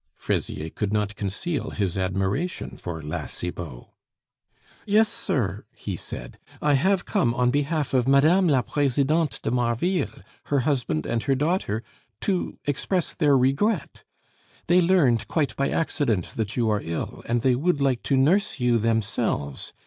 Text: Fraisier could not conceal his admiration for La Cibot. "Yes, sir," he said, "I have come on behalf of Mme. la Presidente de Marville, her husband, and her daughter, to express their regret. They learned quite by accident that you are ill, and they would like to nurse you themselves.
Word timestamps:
Fraisier 0.15 0.71
could 0.71 0.91
not 0.91 1.15
conceal 1.15 1.69
his 1.69 1.95
admiration 1.95 2.75
for 2.75 3.03
La 3.03 3.27
Cibot. 3.27 3.83
"Yes, 4.87 5.07
sir," 5.07 5.63
he 5.75 5.95
said, 5.95 6.39
"I 6.59 6.73
have 6.73 7.05
come 7.05 7.35
on 7.35 7.51
behalf 7.51 7.93
of 7.93 8.07
Mme. 8.07 8.47
la 8.47 8.63
Presidente 8.63 9.39
de 9.43 9.51
Marville, 9.51 10.23
her 10.45 10.61
husband, 10.61 11.05
and 11.05 11.21
her 11.21 11.35
daughter, 11.35 11.83
to 12.21 12.57
express 12.65 13.13
their 13.13 13.37
regret. 13.37 14.03
They 14.65 14.81
learned 14.81 15.27
quite 15.27 15.55
by 15.55 15.69
accident 15.69 16.33
that 16.35 16.57
you 16.57 16.67
are 16.71 16.81
ill, 16.81 17.21
and 17.27 17.41
they 17.43 17.53
would 17.53 17.79
like 17.79 18.01
to 18.09 18.17
nurse 18.17 18.59
you 18.59 18.79
themselves. 18.79 19.71